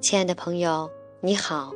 [0.00, 0.88] 亲爱的朋友，
[1.20, 1.72] 你好，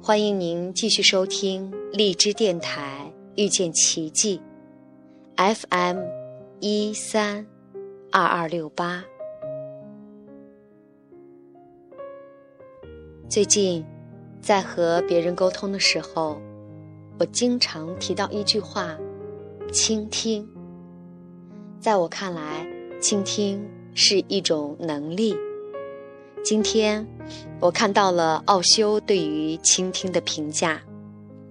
[0.00, 4.40] 欢迎您继续收听荔枝电台遇见奇迹
[5.36, 5.98] ，FM
[6.60, 7.44] 一三
[8.12, 9.04] 二二六八。
[13.28, 13.84] 最近
[14.40, 16.40] 在和别人沟通的时候，
[17.18, 18.96] 我经常提到一句话：
[19.72, 20.48] 倾听。
[21.80, 22.64] 在我看来，
[23.00, 25.34] 倾听是一种能力。
[26.44, 27.06] 今天，
[27.60, 30.82] 我看到了奥修对于倾听的评价。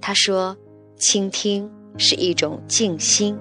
[0.02, 0.56] 他说
[1.00, 3.38] ：“倾听是一种静心。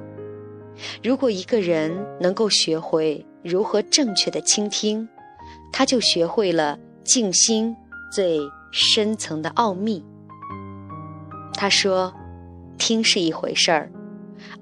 [1.03, 5.09] 如果一个人能够学会如何正确的倾听，
[5.73, 7.75] 他就学会了静心
[8.13, 8.39] 最
[8.71, 10.05] 深层的奥秘。”
[11.55, 12.15] 他说
[12.79, 13.91] ：“听是一回事儿，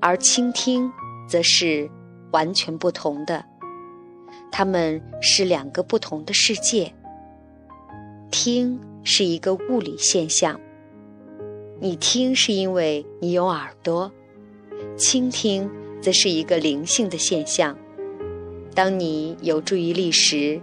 [0.01, 0.91] 而倾听
[1.29, 1.91] 则是
[2.33, 3.45] 完全不同的。”
[4.51, 6.93] 他们是两个不同的世界。
[8.31, 10.61] 听是一个物理现象，
[11.81, 14.11] 你听是因为你有耳朵；
[14.97, 15.69] 倾听
[16.03, 17.77] 则是一个灵性的现象。
[18.75, 20.61] 当你有注意力时，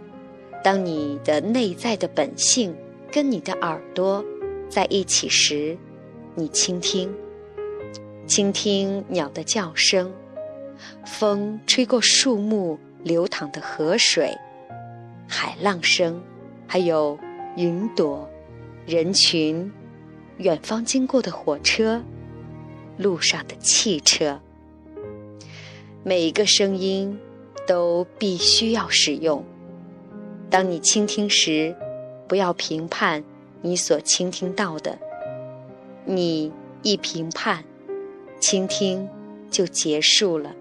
[0.64, 2.76] 当你的内在的本性
[3.12, 4.24] 跟你的耳朵
[4.70, 5.78] 在一起时，
[6.36, 7.12] 你倾听。
[8.28, 10.12] 倾听鸟的叫声，
[11.06, 12.80] 风吹过树木。
[13.06, 14.36] 流淌的河水，
[15.28, 16.20] 海浪声，
[16.66, 17.16] 还有
[17.56, 18.28] 云朵、
[18.84, 19.72] 人群、
[20.38, 22.02] 远方经过的火车、
[22.98, 24.42] 路上的汽车，
[26.02, 27.16] 每一个声音
[27.68, 29.46] 都必须要使用。
[30.50, 31.76] 当你倾听时，
[32.28, 33.24] 不要评判
[33.62, 34.98] 你所倾听到的，
[36.06, 37.64] 你一评判，
[38.40, 39.08] 倾听
[39.52, 40.56] 就结束了。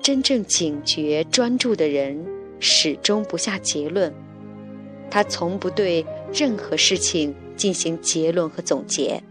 [0.00, 2.24] 真正警觉、专注的人，
[2.60, 4.12] 始终不下结论。
[5.10, 9.22] 他从不对任何事情进行结论和总结，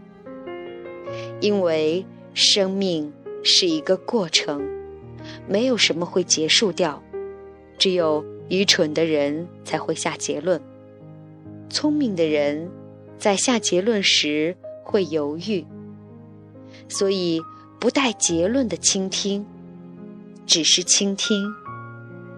[1.40, 2.04] 因为
[2.34, 3.12] 生命
[3.42, 4.66] 是一个过程，
[5.46, 7.02] 没有什么会结束掉。
[7.78, 10.60] 只有愚蠢的人才会下结论，
[11.68, 12.70] 聪明的人
[13.18, 15.64] 在下结论时会犹豫。
[16.88, 17.40] 所以，
[17.78, 19.44] 不带结论的倾听。
[20.46, 21.52] 只是倾听、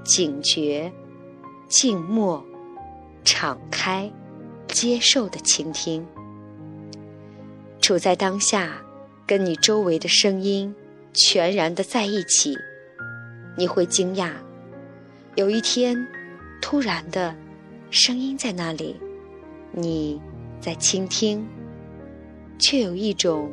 [0.03, 0.91] 警觉、
[1.69, 2.43] 静默、
[3.23, 4.11] 敞开、
[4.69, 6.05] 接受的倾听，
[7.81, 8.83] 处在当下，
[9.27, 10.75] 跟你周围的声音
[11.13, 12.57] 全然的在一起，
[13.57, 14.33] 你会惊讶，
[15.37, 15.95] 有一天，
[16.63, 17.37] 突然的，
[17.91, 18.97] 声音在那里，
[19.71, 20.19] 你
[20.61, 21.47] 在倾听，
[22.59, 23.51] 却有一种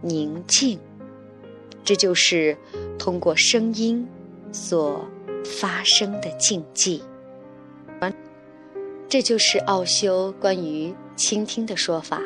[0.00, 0.78] 宁静。
[1.84, 2.56] 这就是
[3.06, 4.04] 通过声音
[4.50, 5.08] 所
[5.44, 7.00] 发生的禁忌。
[9.08, 12.20] 这就是奥修关于倾听的说法。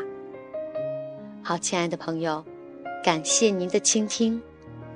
[1.43, 2.43] 好，亲爱的朋友，
[3.05, 4.41] 感谢您的倾听，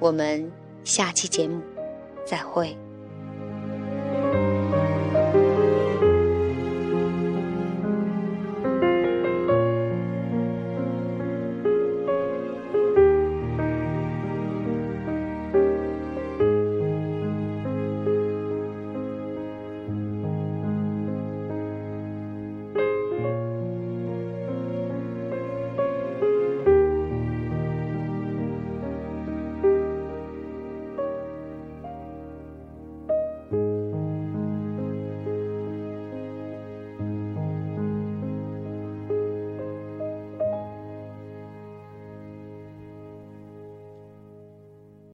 [0.01, 0.51] 我们
[0.85, 1.61] 下期节目
[2.25, 2.75] 再会。